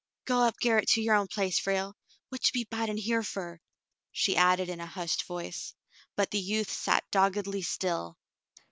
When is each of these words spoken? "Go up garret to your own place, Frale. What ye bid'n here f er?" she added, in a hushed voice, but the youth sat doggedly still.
"Go 0.25 0.39
up 0.41 0.59
garret 0.59 0.87
to 0.93 1.01
your 1.03 1.13
own 1.13 1.27
place, 1.27 1.59
Frale. 1.59 1.95
What 2.29 2.49
ye 2.55 2.63
bid'n 2.65 2.97
here 2.97 3.19
f 3.19 3.37
er?" 3.37 3.61
she 4.11 4.35
added, 4.35 4.67
in 4.67 4.79
a 4.79 4.87
hushed 4.87 5.25
voice, 5.27 5.75
but 6.15 6.31
the 6.31 6.41
youth 6.41 6.71
sat 6.71 7.03
doggedly 7.11 7.61
still. 7.61 8.17